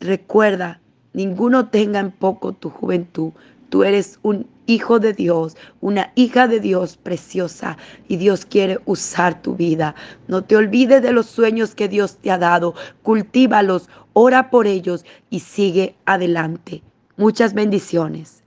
recuerda, 0.00 0.80
ninguno 1.12 1.68
tenga 1.68 2.00
en 2.00 2.10
poco 2.10 2.52
tu 2.52 2.70
juventud. 2.70 3.32
Tú 3.68 3.84
eres 3.84 4.18
un 4.22 4.46
hijo 4.66 4.98
de 4.98 5.12
Dios, 5.12 5.56
una 5.80 6.12
hija 6.14 6.48
de 6.48 6.60
Dios 6.60 6.96
preciosa 6.96 7.76
y 8.08 8.16
Dios 8.16 8.46
quiere 8.46 8.78
usar 8.86 9.42
tu 9.42 9.54
vida. 9.54 9.94
No 10.26 10.42
te 10.42 10.56
olvides 10.56 11.02
de 11.02 11.12
los 11.12 11.26
sueños 11.26 11.74
que 11.74 11.88
Dios 11.88 12.16
te 12.16 12.30
ha 12.30 12.38
dado, 12.38 12.74
cultívalos, 13.02 13.88
ora 14.12 14.50
por 14.50 14.66
ellos 14.66 15.04
y 15.30 15.40
sigue 15.40 15.96
adelante. 16.06 16.82
Muchas 17.16 17.52
bendiciones. 17.54 18.42